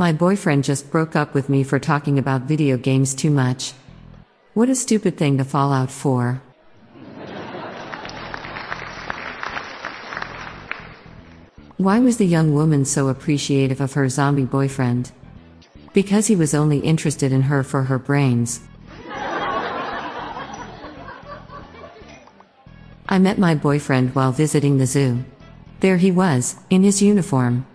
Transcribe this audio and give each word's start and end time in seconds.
My 0.00 0.12
boyfriend 0.12 0.62
just 0.62 0.92
broke 0.92 1.16
up 1.16 1.34
with 1.34 1.48
me 1.48 1.64
for 1.64 1.80
talking 1.80 2.20
about 2.20 2.42
video 2.42 2.76
games 2.76 3.16
too 3.16 3.32
much. 3.32 3.72
What 4.54 4.68
a 4.68 4.76
stupid 4.76 5.18
thing 5.18 5.38
to 5.38 5.44
fall 5.44 5.72
out 5.72 5.90
for. 5.90 6.40
Why 11.78 11.98
was 11.98 12.18
the 12.18 12.26
young 12.26 12.54
woman 12.54 12.84
so 12.84 13.08
appreciative 13.08 13.80
of 13.80 13.94
her 13.94 14.08
zombie 14.08 14.44
boyfriend? 14.44 15.10
Because 15.92 16.28
he 16.28 16.36
was 16.36 16.54
only 16.54 16.78
interested 16.78 17.32
in 17.32 17.42
her 17.42 17.64
for 17.64 17.82
her 17.82 17.98
brains. 17.98 18.60
I 23.08 23.18
met 23.18 23.38
my 23.38 23.56
boyfriend 23.56 24.14
while 24.14 24.30
visiting 24.30 24.78
the 24.78 24.86
zoo. 24.86 25.24
There 25.80 25.96
he 25.96 26.12
was, 26.12 26.54
in 26.70 26.84
his 26.84 27.02
uniform. 27.02 27.66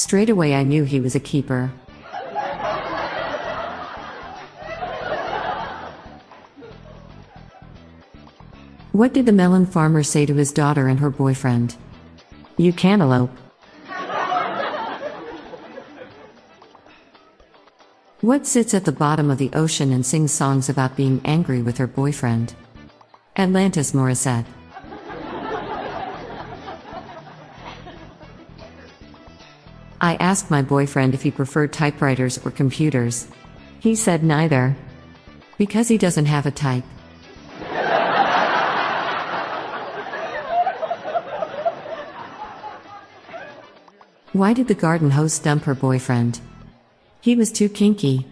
Straight 0.00 0.30
away 0.30 0.54
I 0.54 0.62
knew 0.62 0.84
he 0.84 0.98
was 0.98 1.14
a 1.14 1.20
keeper. 1.20 1.70
What 8.92 9.12
did 9.12 9.26
the 9.26 9.32
melon 9.32 9.66
farmer 9.66 10.02
say 10.02 10.24
to 10.24 10.32
his 10.32 10.52
daughter 10.52 10.88
and 10.88 11.00
her 11.00 11.10
boyfriend? 11.10 11.76
You 12.56 12.72
cantaloupe. 12.72 13.30
What 18.22 18.46
sits 18.46 18.72
at 18.72 18.86
the 18.86 18.92
bottom 18.92 19.30
of 19.30 19.36
the 19.36 19.50
ocean 19.52 19.92
and 19.92 20.06
sings 20.06 20.32
songs 20.32 20.70
about 20.70 20.96
being 20.96 21.20
angry 21.26 21.60
with 21.60 21.76
her 21.76 21.86
boyfriend? 21.86 22.54
Atlantis 23.36 23.92
Morissette. 23.92 24.46
I 30.00 30.14
asked 30.16 30.50
my 30.50 30.62
boyfriend 30.62 31.12
if 31.12 31.22
he 31.22 31.30
preferred 31.30 31.72
typewriters 31.72 32.38
or 32.44 32.50
computers. 32.50 33.28
He 33.80 33.94
said 33.94 34.24
neither. 34.24 34.74
Because 35.58 35.88
he 35.88 35.98
doesn't 35.98 36.24
have 36.26 36.46
a 36.46 36.50
type. 36.50 36.84
Why 44.32 44.52
did 44.54 44.68
the 44.68 44.74
garden 44.74 45.10
host 45.10 45.44
dump 45.44 45.64
her 45.64 45.74
boyfriend? 45.74 46.40
He 47.20 47.36
was 47.36 47.52
too 47.52 47.68
kinky. 47.68 48.26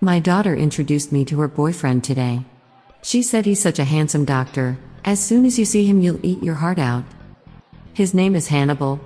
My 0.00 0.18
daughter 0.20 0.54
introduced 0.54 1.12
me 1.12 1.24
to 1.26 1.40
her 1.40 1.48
boyfriend 1.48 2.04
today. 2.04 2.44
She 3.06 3.22
said 3.22 3.46
he's 3.46 3.62
such 3.62 3.78
a 3.78 3.84
handsome 3.84 4.24
doctor, 4.24 4.78
as 5.04 5.24
soon 5.24 5.46
as 5.46 5.60
you 5.60 5.64
see 5.64 5.86
him, 5.86 6.00
you'll 6.00 6.26
eat 6.26 6.42
your 6.42 6.56
heart 6.56 6.80
out. 6.80 7.04
His 7.94 8.12
name 8.12 8.34
is 8.34 8.48
Hannibal. 8.48 8.98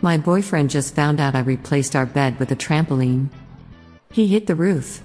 My 0.00 0.16
boyfriend 0.16 0.70
just 0.70 0.94
found 0.94 1.20
out 1.20 1.34
I 1.34 1.40
replaced 1.40 1.94
our 1.94 2.06
bed 2.06 2.38
with 2.38 2.50
a 2.50 2.56
trampoline. 2.56 3.28
He 4.12 4.28
hit 4.28 4.46
the 4.46 4.54
roof. 4.54 5.02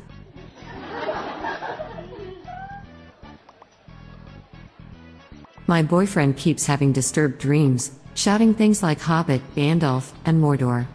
My 5.68 5.84
boyfriend 5.84 6.38
keeps 6.38 6.68
having 6.68 6.94
disturbed 6.94 7.40
dreams, 7.40 7.92
shouting 8.16 8.54
things 8.54 8.82
like 8.82 9.02
Hobbit, 9.02 9.42
Gandalf, 9.54 10.14
and 10.24 10.42
Mordor. 10.42 10.88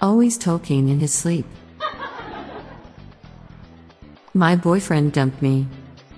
Always 0.00 0.36
Tolkien 0.36 0.90
in 0.90 0.98
his 0.98 1.14
sleep. 1.14 1.46
My 4.34 4.54
boyfriend 4.54 5.12
dumped 5.12 5.42
me. 5.42 5.66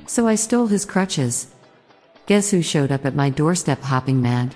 So 0.06 0.26
I 0.26 0.34
stole 0.34 0.66
his 0.66 0.84
crutches. 0.84 1.46
Guess 2.26 2.50
who 2.50 2.60
showed 2.60 2.92
up 2.92 3.06
at 3.06 3.14
my 3.14 3.30
doorstep 3.30 3.80
hopping 3.80 4.20
mad? 4.20 4.54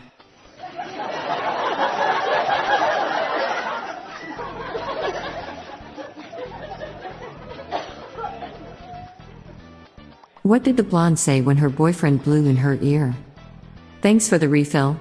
What 10.43 10.63
did 10.63 10.77
the 10.77 10.85
blonde 10.85 11.19
say 11.19 11.41
when 11.41 11.57
her 11.57 11.71
boyfriend 11.71 12.23
blew 12.23 12.47
in 12.47 12.57
her 12.57 12.79
ear? 12.83 13.17
Thanks 14.03 14.29
for 14.29 14.37
the 14.37 14.49
refill. 14.49 14.99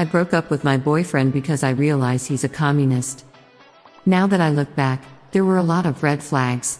I 0.00 0.04
broke 0.04 0.32
up 0.32 0.48
with 0.48 0.64
my 0.64 0.78
boyfriend 0.78 1.34
because 1.34 1.62
I 1.62 1.76
realized 1.76 2.26
he's 2.26 2.42
a 2.42 2.48
communist. 2.48 3.26
Now 4.06 4.26
that 4.28 4.40
I 4.40 4.48
look 4.48 4.74
back, 4.74 5.04
there 5.32 5.44
were 5.44 5.58
a 5.58 5.62
lot 5.62 5.84
of 5.84 6.02
red 6.02 6.22
flags. 6.22 6.78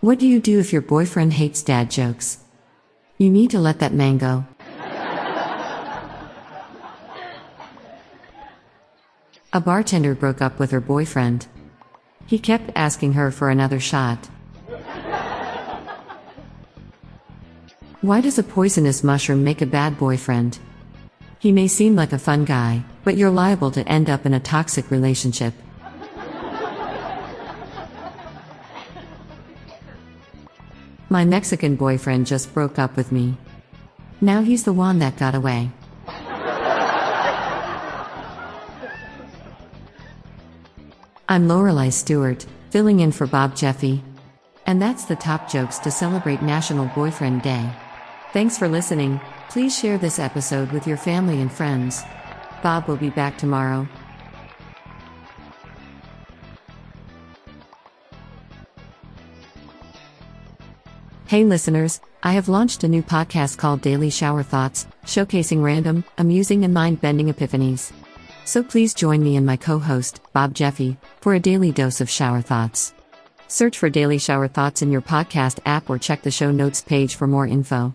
What 0.00 0.18
do 0.18 0.26
you 0.26 0.40
do 0.40 0.58
if 0.58 0.72
your 0.72 0.80
boyfriend 0.80 1.34
hates 1.34 1.62
dad 1.62 1.90
jokes? 1.90 2.38
You 3.18 3.28
need 3.28 3.50
to 3.50 3.60
let 3.60 3.78
that 3.80 3.92
man 3.92 4.16
go. 4.16 4.46
A 9.52 9.60
bartender 9.60 10.14
broke 10.14 10.40
up 10.40 10.58
with 10.58 10.70
her 10.70 10.80
boyfriend. 10.80 11.46
He 12.24 12.38
kept 12.38 12.70
asking 12.74 13.12
her 13.12 13.30
for 13.30 13.50
another 13.50 13.80
shot. 13.80 14.30
Why 18.06 18.20
does 18.20 18.38
a 18.38 18.44
poisonous 18.44 19.02
mushroom 19.02 19.42
make 19.42 19.60
a 19.60 19.66
bad 19.66 19.98
boyfriend? 19.98 20.60
He 21.40 21.50
may 21.50 21.66
seem 21.66 21.96
like 21.96 22.12
a 22.12 22.20
fun 22.20 22.44
guy, 22.44 22.84
but 23.02 23.16
you're 23.16 23.32
liable 23.32 23.72
to 23.72 23.88
end 23.88 24.08
up 24.08 24.24
in 24.24 24.32
a 24.32 24.38
toxic 24.38 24.92
relationship. 24.92 25.52
My 31.08 31.24
Mexican 31.24 31.74
boyfriend 31.74 32.28
just 32.28 32.54
broke 32.54 32.78
up 32.78 32.96
with 32.96 33.10
me. 33.10 33.38
Now 34.20 34.42
he's 34.42 34.62
the 34.62 34.72
one 34.72 35.00
that 35.00 35.16
got 35.16 35.34
away. 35.34 35.72
I'm 41.28 41.48
Lorelai 41.48 41.92
Stewart, 41.92 42.46
filling 42.70 43.00
in 43.00 43.10
for 43.10 43.26
Bob 43.26 43.56
Jeffy. 43.56 44.04
And 44.64 44.80
that's 44.80 45.06
the 45.06 45.16
top 45.16 45.50
jokes 45.50 45.80
to 45.80 45.90
celebrate 45.90 46.40
National 46.40 46.86
Boyfriend 46.94 47.42
Day. 47.42 47.68
Thanks 48.32 48.58
for 48.58 48.68
listening. 48.68 49.20
Please 49.48 49.76
share 49.78 49.98
this 49.98 50.18
episode 50.18 50.70
with 50.72 50.86
your 50.86 50.96
family 50.96 51.40
and 51.40 51.50
friends. 51.50 52.02
Bob 52.62 52.86
will 52.86 52.96
be 52.96 53.10
back 53.10 53.38
tomorrow. 53.38 53.88
Hey 61.28 61.44
listeners, 61.44 62.00
I 62.22 62.32
have 62.32 62.48
launched 62.48 62.84
a 62.84 62.88
new 62.88 63.02
podcast 63.02 63.58
called 63.58 63.80
Daily 63.80 64.10
Shower 64.10 64.42
Thoughts, 64.42 64.86
showcasing 65.04 65.62
random, 65.62 66.04
amusing, 66.18 66.64
and 66.64 66.74
mind 66.74 67.00
bending 67.00 67.32
epiphanies. 67.32 67.92
So 68.44 68.62
please 68.62 68.94
join 68.94 69.22
me 69.22 69.36
and 69.36 69.44
my 69.44 69.56
co 69.56 69.78
host, 69.78 70.20
Bob 70.32 70.54
Jeffy, 70.54 70.98
for 71.20 71.34
a 71.34 71.40
daily 71.40 71.72
dose 71.72 72.00
of 72.00 72.10
shower 72.10 72.42
thoughts. 72.42 72.94
Search 73.48 73.78
for 73.78 73.90
Daily 73.90 74.18
Shower 74.18 74.48
Thoughts 74.48 74.82
in 74.82 74.92
your 74.92 75.02
podcast 75.02 75.60
app 75.66 75.88
or 75.88 75.98
check 75.98 76.22
the 76.22 76.30
show 76.30 76.50
notes 76.50 76.82
page 76.82 77.14
for 77.14 77.26
more 77.26 77.46
info. 77.46 77.94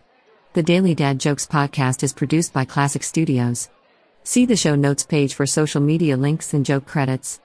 The 0.54 0.62
Daily 0.62 0.94
Dad 0.94 1.18
Jokes 1.18 1.48
podcast 1.48 2.04
is 2.04 2.12
produced 2.12 2.52
by 2.52 2.66
Classic 2.66 3.04
Studios. 3.04 3.70
See 4.26 4.46
the 4.46 4.58
show 4.58 4.76
notes 4.76 5.06
page 5.06 5.34
for 5.34 5.46
social 5.46 5.80
media 5.80 6.18
links 6.18 6.54
and 6.54 6.66
joke 6.66 6.86
credits. 6.86 7.40